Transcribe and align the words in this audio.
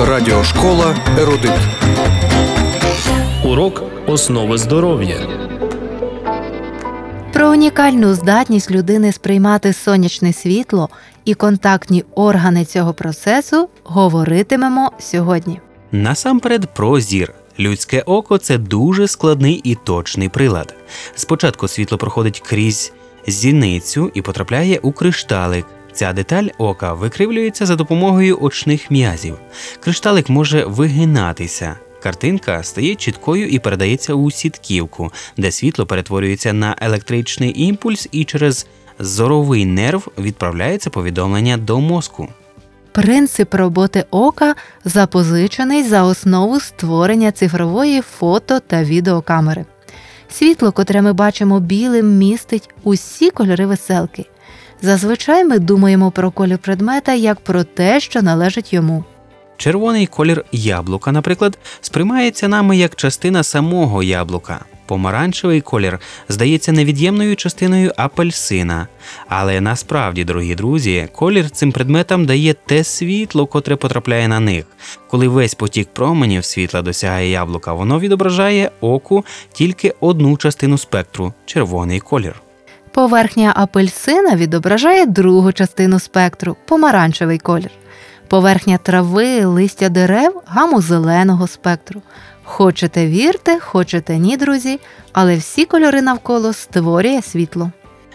Радіошкола 0.00 0.96
Ерудит. 1.18 1.52
Урок 3.44 3.82
основи 4.06 4.58
здоров'я. 4.58 5.16
Про 7.32 7.50
унікальну 7.50 8.14
здатність 8.14 8.70
людини 8.70 9.12
сприймати 9.12 9.72
сонячне 9.72 10.32
світло 10.32 10.88
і 11.24 11.34
контактні 11.34 12.04
органи 12.14 12.64
цього 12.64 12.94
процесу 12.94 13.68
говоритимемо 13.84 14.92
сьогодні. 14.98 15.60
Насамперед 15.92 16.74
про 16.74 17.00
зір. 17.00 17.34
Людське 17.58 18.00
око 18.00 18.38
це 18.38 18.58
дуже 18.58 19.08
складний 19.08 19.60
і 19.64 19.74
точний 19.74 20.28
прилад. 20.28 20.74
Спочатку 21.14 21.68
світло 21.68 21.98
проходить 21.98 22.40
крізь 22.40 22.92
зіницю 23.26 24.10
і 24.14 24.22
потрапляє 24.22 24.78
у 24.82 24.92
кришталик. 24.92 25.66
Ця 25.92 26.12
деталь 26.12 26.46
ока 26.58 26.92
викривлюється 26.92 27.66
за 27.66 27.76
допомогою 27.76 28.38
очних 28.40 28.90
м'язів. 28.90 29.38
Кришталик 29.80 30.28
може 30.28 30.64
вигинатися. 30.64 31.76
Картинка 32.02 32.62
стає 32.62 32.94
чіткою 32.94 33.48
і 33.48 33.58
передається 33.58 34.14
у 34.14 34.30
сітківку, 34.30 35.12
де 35.36 35.50
світло 35.52 35.86
перетворюється 35.86 36.52
на 36.52 36.76
електричний 36.80 37.62
імпульс 37.62 38.08
і 38.12 38.24
через 38.24 38.66
зоровий 38.98 39.64
нерв 39.64 40.08
відправляється 40.18 40.90
повідомлення 40.90 41.56
до 41.56 41.80
мозку. 41.80 42.28
Принцип 42.96 43.54
роботи 43.54 44.04
ока 44.10 44.54
запозичений 44.84 45.82
за 45.82 46.02
основу 46.02 46.60
створення 46.60 47.32
цифрової 47.32 48.00
фото 48.00 48.60
та 48.60 48.84
відеокамери. 48.84 49.64
Світло, 50.28 50.72
котре 50.72 51.02
ми 51.02 51.12
бачимо 51.12 51.60
білим, 51.60 52.18
містить 52.18 52.70
усі 52.82 53.30
кольори 53.30 53.66
веселки. 53.66 54.24
Зазвичай 54.82 55.44
ми 55.44 55.58
думаємо 55.58 56.10
про 56.10 56.30
колір 56.30 56.58
предмета 56.58 57.14
як 57.14 57.40
про 57.40 57.64
те, 57.64 58.00
що 58.00 58.22
належить 58.22 58.72
йому. 58.72 59.04
Червоний 59.56 60.06
колір 60.06 60.44
яблука, 60.52 61.12
наприклад, 61.12 61.58
сприймається 61.80 62.48
нами 62.48 62.76
як 62.76 62.94
частина 62.94 63.42
самого 63.42 64.02
яблука. 64.02 64.64
Помаранчевий 64.86 65.60
колір 65.60 65.98
здається 66.28 66.72
невід'ємною 66.72 67.36
частиною 67.36 67.92
апельсина. 67.96 68.88
Але 69.28 69.60
насправді, 69.60 70.24
дорогі 70.24 70.54
друзі, 70.54 71.08
колір 71.12 71.50
цим 71.50 71.72
предметам 71.72 72.26
дає 72.26 72.54
те 72.54 72.84
світло, 72.84 73.46
котре 73.46 73.76
потрапляє 73.76 74.28
на 74.28 74.40
них. 74.40 74.64
Коли 75.10 75.28
весь 75.28 75.54
потік 75.54 75.88
променів 75.92 76.44
світла 76.44 76.82
досягає 76.82 77.30
яблука, 77.30 77.72
воно 77.72 78.00
відображає 78.00 78.70
оку 78.80 79.24
тільки 79.52 79.94
одну 80.00 80.36
частину 80.36 80.78
спектру 80.78 81.32
червоний 81.46 82.00
колір. 82.00 82.34
Поверхня 82.92 83.52
апельсина 83.56 84.36
відображає 84.36 85.06
другу 85.06 85.52
частину 85.52 85.98
спектру 85.98 86.56
помаранчевий 86.66 87.38
колір. 87.38 87.70
Поверхня 88.28 88.78
трави, 88.78 89.44
листя 89.44 89.88
дерев 89.88 90.42
гаму 90.46 90.82
зеленого 90.82 91.46
спектру. 91.46 92.02
Хочете 92.48 93.06
вірте, 93.06 93.60
хочете 93.60 94.18
ні, 94.18 94.36
друзі, 94.36 94.80
але 95.12 95.36
всі 95.36 95.64
кольори 95.64 96.02
навколо 96.02 96.52
створює 96.52 97.22
світло. 97.22 97.70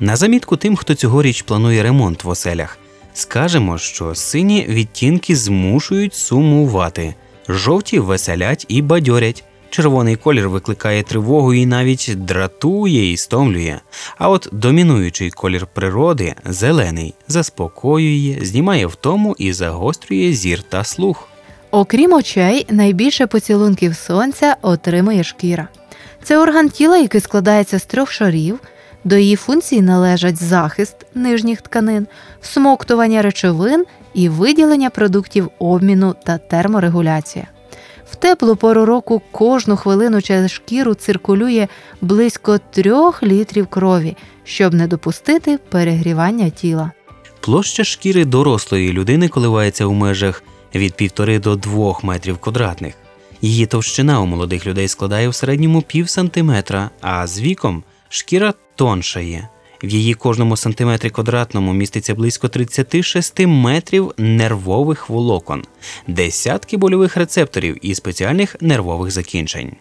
На 0.00 0.16
замітку 0.16 0.56
тим, 0.56 0.76
хто 0.76 0.94
цьогоріч 0.94 1.42
планує 1.42 1.82
ремонт 1.82 2.24
в 2.24 2.28
оселях, 2.28 2.78
скажемо, 3.14 3.78
що 3.78 4.14
сині 4.14 4.66
відтінки 4.68 5.36
змушують 5.36 6.14
сумувати, 6.14 7.14
жовті 7.48 7.98
веселять 7.98 8.66
і 8.68 8.82
бадьорять. 8.82 9.44
Червоний 9.70 10.16
колір 10.16 10.48
викликає 10.48 11.02
тривогу 11.02 11.54
і 11.54 11.66
навіть 11.66 12.14
дратує 12.16 13.12
і 13.12 13.16
стомлює. 13.16 13.80
А 14.18 14.28
от 14.28 14.48
домінуючий 14.52 15.30
колір 15.30 15.66
природи 15.66 16.34
зелений, 16.44 17.14
заспокоює, 17.28 18.38
знімає 18.42 18.86
втому 18.86 19.36
і 19.38 19.52
загострює 19.52 20.32
зір 20.32 20.62
та 20.62 20.84
слух. 20.84 21.28
Окрім 21.74 22.12
очей, 22.12 22.66
найбільше 22.70 23.26
поцілунків 23.26 23.96
сонця 23.96 24.56
отримує 24.62 25.24
шкіра. 25.24 25.68
Це 26.22 26.38
орган 26.38 26.68
тіла, 26.68 26.96
який 26.96 27.20
складається 27.20 27.78
з 27.78 27.84
трьох 27.84 28.10
шарів. 28.10 28.60
До 29.04 29.16
її 29.16 29.36
функцій 29.36 29.82
належать 29.82 30.36
захист 30.36 30.96
нижніх 31.14 31.62
тканин, 31.62 32.06
всмоктування 32.40 33.22
речовин 33.22 33.84
і 34.14 34.28
виділення 34.28 34.90
продуктів 34.90 35.48
обміну 35.58 36.14
та 36.26 36.38
терморегуляція. 36.38 37.46
В 38.10 38.16
теплу 38.16 38.56
пору 38.56 38.84
року 38.84 39.22
кожну 39.30 39.76
хвилину 39.76 40.22
через 40.22 40.50
шкіру 40.50 40.94
циркулює 40.94 41.68
близько 42.00 42.58
трьох 42.70 43.22
літрів 43.22 43.66
крові, 43.66 44.16
щоб 44.44 44.74
не 44.74 44.86
допустити 44.86 45.58
перегрівання 45.70 46.50
тіла. 46.50 46.92
Площа 47.40 47.84
шкіри 47.84 48.24
дорослої 48.24 48.92
людини 48.92 49.28
коливається 49.28 49.86
у 49.86 49.92
межах 49.92 50.42
від 50.74 50.92
1,5 50.92 51.40
до 51.40 51.56
2 51.56 51.96
метрів 52.02 52.38
квадратних. 52.38 52.94
Її 53.40 53.66
товщина 53.66 54.20
у 54.20 54.26
молодих 54.26 54.66
людей 54.66 54.88
складає 54.88 55.28
в 55.28 55.34
середньому 55.34 55.82
пів 55.82 56.08
сантиметра, 56.08 56.90
а 57.00 57.26
з 57.26 57.40
віком 57.40 57.82
шкіра 58.08 58.54
тоншає. 58.76 59.48
В 59.82 59.88
її 59.88 60.14
кожному 60.14 60.56
сантиметрі 60.56 61.10
квадратному 61.10 61.72
міститься 61.72 62.14
близько 62.14 62.48
36 62.48 63.40
метрів 63.40 64.14
нервових 64.18 65.08
волокон, 65.08 65.64
десятки 66.06 66.76
больових 66.76 67.16
рецепторів 67.16 67.78
і 67.86 67.94
спеціальних 67.94 68.56
нервових 68.60 69.10
закінчень. 69.10 69.72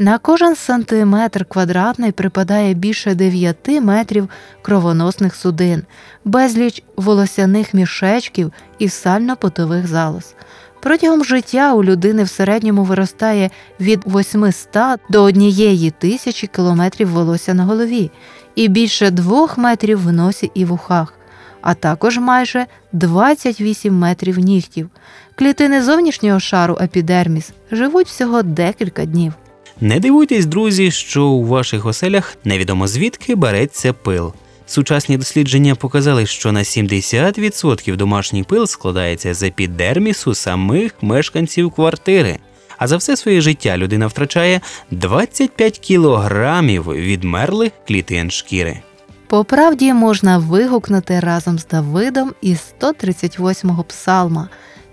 На 0.00 0.18
кожен 0.18 0.56
сантиметр 0.56 1.44
квадратний 1.44 2.12
припадає 2.12 2.74
більше 2.74 3.14
9 3.14 3.68
метрів 3.68 4.28
кровоносних 4.62 5.34
судин, 5.34 5.82
безліч 6.24 6.82
волосяних 6.96 7.74
мішечків 7.74 8.52
і 8.78 8.88
сально-потових 8.88 9.86
залоз. 9.86 10.34
Протягом 10.82 11.24
життя 11.24 11.74
у 11.74 11.84
людини 11.84 12.22
в 12.22 12.28
середньому 12.28 12.84
виростає 12.84 13.50
від 13.80 14.02
800 14.06 15.00
до 15.10 15.22
1 15.22 15.92
тисячі 15.98 16.46
кілометрів 16.46 17.10
волосся 17.10 17.54
на 17.54 17.64
голові 17.64 18.10
і 18.54 18.68
більше 18.68 19.10
2 19.10 19.48
метрів 19.56 20.02
в 20.02 20.12
носі 20.12 20.50
і 20.54 20.64
вухах, 20.64 21.14
а 21.60 21.74
також 21.74 22.18
майже 22.18 22.66
28 22.92 23.98
метрів 23.98 24.38
нігтів. 24.38 24.90
Клітини 25.34 25.82
зовнішнього 25.82 26.40
шару 26.40 26.78
епідерміс 26.80 27.52
живуть 27.70 28.06
всього 28.06 28.42
декілька 28.42 29.04
днів. 29.04 29.32
Не 29.80 30.00
дивуйтесь, 30.00 30.46
друзі, 30.46 30.90
що 30.90 31.26
у 31.26 31.44
ваших 31.44 31.86
оселях 31.86 32.36
невідомо 32.44 32.86
звідки 32.86 33.34
береться 33.34 33.92
пил. 33.92 34.32
Сучасні 34.66 35.16
дослідження 35.16 35.74
показали, 35.74 36.26
що 36.26 36.52
на 36.52 36.60
70% 36.60 37.96
домашній 37.96 38.42
пил 38.42 38.66
складається 38.66 39.34
з 39.34 39.42
епідермісу 39.42 40.34
самих 40.34 40.94
мешканців 41.02 41.70
квартири. 41.70 42.38
А 42.78 42.86
за 42.86 42.96
все 42.96 43.16
своє 43.16 43.40
життя 43.40 43.76
людина 43.76 44.06
втрачає 44.06 44.60
25 44.90 45.78
кілограмів 45.78 46.84
відмерлих 46.84 47.72
клітин 47.86 48.30
шкіри. 48.30 48.80
По 49.26 49.44
правді 49.44 49.92
можна 49.92 50.38
вигукнути 50.38 51.20
разом 51.20 51.58
з 51.58 51.66
Давидом 51.66 52.32
із 52.40 52.74
138-го 52.80 53.84
псалма 53.84 54.48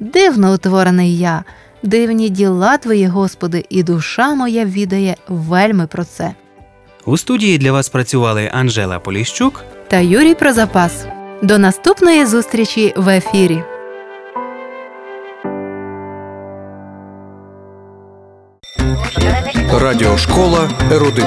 Дивно 0.00 0.54
утворений 0.54 1.18
я, 1.18 1.44
дивні 1.82 2.28
діла 2.28 2.76
твої, 2.76 3.06
Господи, 3.06 3.64
і 3.68 3.82
душа 3.82 4.34
моя 4.34 4.64
відає 4.64 5.16
вельми 5.28 5.86
про 5.86 6.04
це. 6.04 6.34
У 7.04 7.16
студії 7.16 7.58
для 7.58 7.72
вас 7.72 7.88
працювали 7.88 8.50
Анжела 8.54 8.98
Поліщук 8.98 9.64
Та 9.88 9.98
Юрій 9.98 10.34
Прозапас. 10.34 11.06
До 11.42 11.58
наступної 11.58 12.26
зустрічі 12.26 12.94
в 12.96 13.08
ефірі. 13.08 13.62
Радіошкола 19.72 20.70
Ерудит. 20.92 21.26